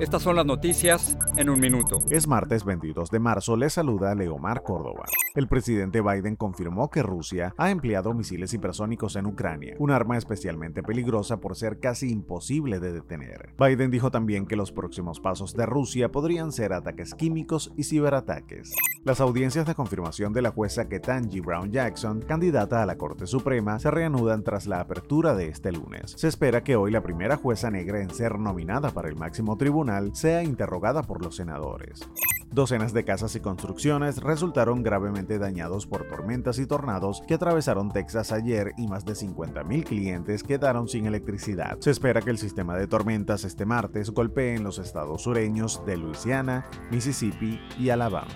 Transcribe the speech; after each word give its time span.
estas 0.00 0.22
son 0.22 0.36
las 0.36 0.46
noticias 0.46 1.18
en 1.36 1.50
un 1.50 1.60
minuto. 1.60 1.98
Es 2.08 2.26
martes 2.26 2.64
22 2.64 3.10
de 3.10 3.18
marzo, 3.18 3.54
le 3.54 3.68
saluda 3.68 4.14
Leomar 4.14 4.62
Córdoba. 4.62 5.04
El 5.34 5.46
presidente 5.46 6.00
Biden 6.00 6.36
confirmó 6.36 6.90
que 6.90 7.02
Rusia 7.02 7.54
ha 7.58 7.70
empleado 7.70 8.14
misiles 8.14 8.54
hipersónicos 8.54 9.16
en 9.16 9.26
Ucrania, 9.26 9.74
un 9.78 9.90
arma 9.90 10.16
especialmente 10.16 10.82
peligrosa 10.82 11.38
por 11.38 11.54
ser 11.54 11.80
casi 11.80 12.10
imposible 12.10 12.80
de 12.80 12.92
detener. 12.92 13.54
Biden 13.58 13.90
dijo 13.90 14.10
también 14.10 14.46
que 14.46 14.56
los 14.56 14.72
próximos 14.72 15.20
pasos 15.20 15.54
de 15.54 15.66
Rusia 15.66 16.10
podrían 16.10 16.50
ser 16.50 16.72
ataques 16.72 17.14
químicos 17.14 17.70
y 17.76 17.84
ciberataques. 17.84 18.72
Las 19.04 19.20
audiencias 19.20 19.66
de 19.66 19.74
confirmación 19.74 20.32
de 20.32 20.42
la 20.42 20.50
jueza 20.50 20.88
Ketanji 20.88 21.40
Brown 21.40 21.70
Jackson, 21.70 22.22
candidata 22.26 22.82
a 22.82 22.86
la 22.86 22.96
Corte 22.96 23.26
Suprema, 23.26 23.78
se 23.78 23.90
reanudan 23.90 24.42
tras 24.44 24.66
la 24.66 24.80
apertura 24.80 25.34
de 25.34 25.48
este 25.48 25.72
lunes. 25.72 26.14
Se 26.16 26.28
espera 26.28 26.64
que 26.64 26.76
hoy 26.76 26.90
la 26.90 27.02
primera 27.02 27.36
jueza 27.36 27.70
negra 27.70 28.00
en 28.00 28.10
ser 28.10 28.38
nominada 28.38 28.90
para 28.90 29.08
el 29.08 29.16
máximo 29.16 29.56
tribunal 29.56 29.89
sea 30.12 30.42
interrogada 30.42 31.02
por 31.02 31.22
los 31.24 31.36
senadores. 31.36 32.08
Docenas 32.52 32.92
de 32.92 33.04
casas 33.04 33.36
y 33.36 33.40
construcciones 33.40 34.16
resultaron 34.20 34.82
gravemente 34.82 35.38
dañados 35.38 35.86
por 35.86 36.08
tormentas 36.08 36.58
y 36.58 36.66
tornados 36.66 37.22
que 37.28 37.34
atravesaron 37.34 37.92
Texas 37.92 38.32
ayer 38.32 38.72
y 38.76 38.88
más 38.88 39.04
de 39.04 39.12
50.000 39.12 39.84
clientes 39.84 40.42
quedaron 40.42 40.88
sin 40.88 41.06
electricidad. 41.06 41.78
Se 41.78 41.92
espera 41.92 42.22
que 42.22 42.30
el 42.30 42.38
sistema 42.38 42.76
de 42.76 42.88
tormentas 42.88 43.44
este 43.44 43.66
martes 43.66 44.10
golpee 44.10 44.56
en 44.56 44.64
los 44.64 44.80
estados 44.80 45.22
sureños 45.22 45.86
de 45.86 45.96
Luisiana, 45.96 46.66
Mississippi 46.90 47.60
y 47.78 47.90
Alabama. 47.90 48.26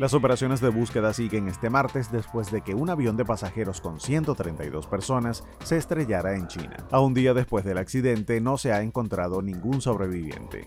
Las 0.00 0.12
operaciones 0.12 0.60
de 0.60 0.70
búsqueda 0.70 1.12
siguen 1.12 1.46
este 1.46 1.70
martes 1.70 2.10
después 2.10 2.50
de 2.50 2.62
que 2.62 2.74
un 2.74 2.90
avión 2.90 3.16
de 3.16 3.24
pasajeros 3.24 3.80
con 3.80 4.00
132 4.00 4.88
personas 4.88 5.44
se 5.62 5.76
estrellara 5.76 6.34
en 6.34 6.48
China. 6.48 6.88
A 6.90 6.98
un 6.98 7.14
día 7.14 7.32
después 7.32 7.64
del 7.64 7.78
accidente 7.78 8.40
no 8.40 8.58
se 8.58 8.72
ha 8.72 8.82
encontrado 8.82 9.40
ningún 9.40 9.80
sobreviviente. 9.80 10.66